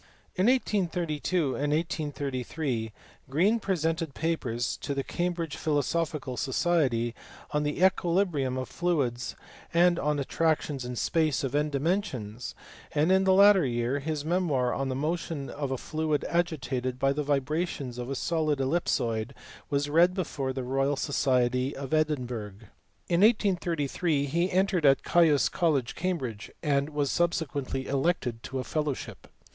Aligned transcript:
In 0.35 0.47
1832 0.47 1.41
and 1.53 1.71
1833 1.71 2.91
Green 3.29 3.59
presented 3.59 4.15
papers 4.15 4.75
to 4.77 4.95
the 4.95 5.03
Cam 5.03 5.33
bridge 5.33 5.55
Philosophical 5.55 6.37
Society 6.37 7.13
on 7.51 7.61
the 7.61 7.85
equilibrium 7.85 8.57
of 8.57 8.67
fluids 8.67 9.35
and 9.71 9.99
on 9.99 10.17
attractions 10.17 10.83
in 10.85 10.95
space 10.95 11.43
of 11.43 11.53
n 11.53 11.69
dimensions, 11.69 12.55
and 12.93 13.11
in 13.11 13.25
the 13.25 13.31
latter 13.33 13.63
year 13.63 13.99
his 13.99 14.25
memoir 14.25 14.73
on 14.73 14.89
the 14.89 14.95
motion 14.95 15.51
of 15.51 15.69
a 15.69 15.77
fluid 15.77 16.25
agitated 16.27 16.97
by 16.97 17.13
the 17.13 17.21
vibrations 17.21 17.99
of 17.99 18.09
a 18.09 18.15
solid 18.15 18.57
ellipsoid 18.59 19.35
was 19.69 19.87
read 19.87 20.15
before 20.15 20.51
the 20.51 20.63
Royal 20.63 20.95
Society 20.95 21.75
of 21.75 21.93
Edin 21.93 22.25
burgh. 22.25 22.69
In 23.07 23.21
1833 23.21 24.25
he 24.25 24.51
entered 24.51 24.83
at 24.83 25.03
Cains 25.03 25.47
College, 25.47 25.93
Cambridge, 25.93 26.49
and 26.63 26.89
was 26.89 27.11
subsequently 27.11 27.85
elected 27.85 28.41
to 28.41 28.57
a 28.57 28.63
fellowship. 28.63 29.27